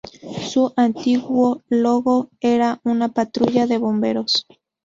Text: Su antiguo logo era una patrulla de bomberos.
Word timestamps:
Su 0.49 0.73
antiguo 0.77 1.61
logo 1.69 2.29
era 2.39 2.81
una 2.83 3.09
patrulla 3.09 3.67
de 3.67 3.77
bomberos. 3.77 4.47